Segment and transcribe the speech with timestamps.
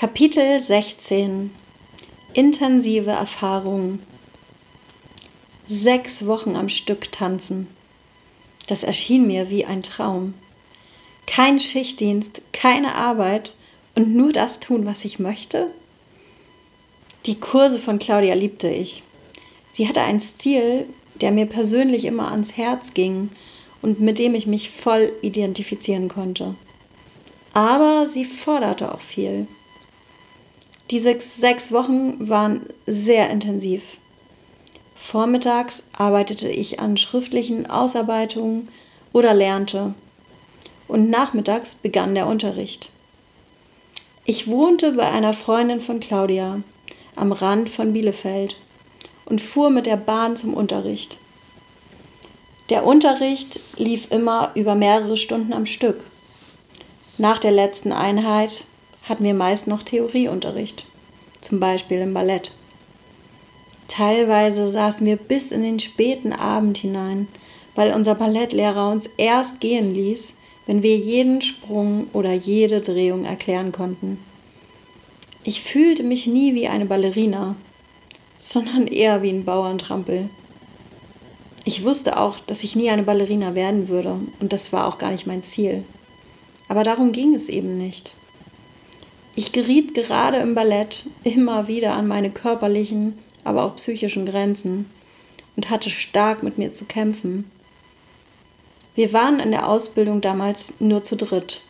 [0.00, 1.50] Kapitel 16
[2.32, 4.02] Intensive Erfahrungen
[5.66, 7.66] Sechs Wochen am Stück tanzen.
[8.66, 10.32] Das erschien mir wie ein Traum.
[11.26, 13.56] Kein Schichtdienst, keine Arbeit
[13.94, 15.70] und nur das tun, was ich möchte?
[17.26, 19.02] Die Kurse von Claudia liebte ich.
[19.72, 20.86] Sie hatte einen Stil,
[21.20, 23.28] der mir persönlich immer ans Herz ging
[23.82, 26.54] und mit dem ich mich voll identifizieren konnte.
[27.52, 29.46] Aber sie forderte auch viel.
[30.90, 33.98] Die sechs, sechs Wochen waren sehr intensiv.
[34.96, 38.68] Vormittags arbeitete ich an schriftlichen Ausarbeitungen
[39.12, 39.94] oder lernte.
[40.88, 42.90] Und nachmittags begann der Unterricht.
[44.24, 46.62] Ich wohnte bei einer Freundin von Claudia
[47.14, 48.56] am Rand von Bielefeld
[49.26, 51.18] und fuhr mit der Bahn zum Unterricht.
[52.68, 56.04] Der Unterricht lief immer über mehrere Stunden am Stück.
[57.18, 58.64] Nach der letzten Einheit
[59.04, 60.86] hatten wir meist noch Theorieunterricht,
[61.40, 62.52] zum Beispiel im Ballett.
[63.88, 67.28] Teilweise saßen wir bis in den späten Abend hinein,
[67.74, 70.34] weil unser Ballettlehrer uns erst gehen ließ,
[70.66, 74.18] wenn wir jeden Sprung oder jede Drehung erklären konnten.
[75.42, 77.56] Ich fühlte mich nie wie eine Ballerina,
[78.38, 80.28] sondern eher wie ein Bauerntrampel.
[81.64, 85.10] Ich wusste auch, dass ich nie eine Ballerina werden würde, und das war auch gar
[85.10, 85.84] nicht mein Ziel.
[86.68, 88.14] Aber darum ging es eben nicht.
[89.40, 94.84] Ich geriet gerade im Ballett immer wieder an meine körperlichen, aber auch psychischen Grenzen
[95.56, 97.50] und hatte stark mit mir zu kämpfen.
[98.94, 101.62] Wir waren in der Ausbildung damals nur zu dritt.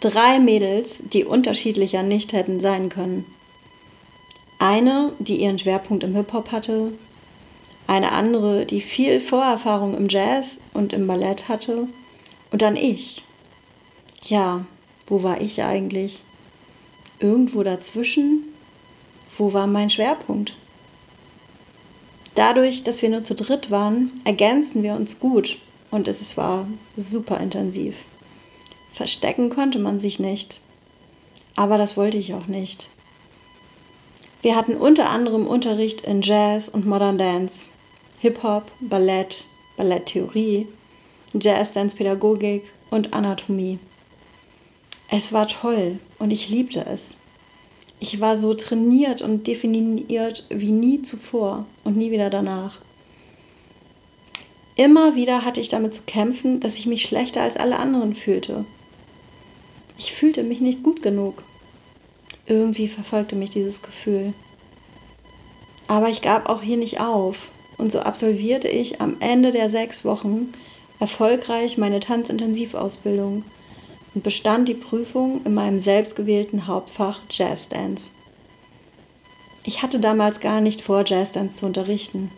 [0.00, 3.24] Drei Mädels, die unterschiedlicher nicht hätten sein können.
[4.58, 6.92] Eine, die ihren Schwerpunkt im Hip-Hop hatte,
[7.86, 11.88] eine andere, die viel Vorerfahrung im Jazz und im Ballett hatte,
[12.50, 13.22] und dann ich.
[14.24, 14.66] Ja,
[15.10, 16.22] wo war ich eigentlich?
[17.18, 18.44] Irgendwo dazwischen?
[19.36, 20.54] Wo war mein Schwerpunkt?
[22.34, 25.58] Dadurch, dass wir nur zu dritt waren, ergänzen wir uns gut
[25.90, 26.66] und es war
[26.96, 28.04] super intensiv.
[28.92, 30.60] Verstecken konnte man sich nicht.
[31.56, 32.88] Aber das wollte ich auch nicht.
[34.42, 37.68] Wir hatten unter anderem Unterricht in Jazz und Modern Dance,
[38.20, 39.44] Hip-Hop, Ballett,
[39.76, 40.68] Balletttheorie,
[41.34, 43.78] Jazz-Dance-Pädagogik und Anatomie.
[45.12, 47.16] Es war toll und ich liebte es.
[47.98, 52.78] Ich war so trainiert und definiert wie nie zuvor und nie wieder danach.
[54.76, 58.64] Immer wieder hatte ich damit zu kämpfen, dass ich mich schlechter als alle anderen fühlte.
[59.98, 61.42] Ich fühlte mich nicht gut genug.
[62.46, 64.32] Irgendwie verfolgte mich dieses Gefühl.
[65.88, 70.04] Aber ich gab auch hier nicht auf und so absolvierte ich am Ende der sechs
[70.04, 70.52] Wochen
[71.00, 73.44] erfolgreich meine Tanzintensivausbildung
[74.14, 78.10] und bestand die Prüfung in meinem selbstgewählten Hauptfach Jazz Dance.
[79.62, 82.30] Ich hatte damals gar nicht vor, Jazz Dance zu unterrichten.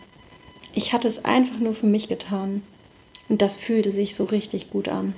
[0.75, 2.63] Ich hatte es einfach nur für mich getan.
[3.29, 5.15] Und das fühlte sich so richtig gut an.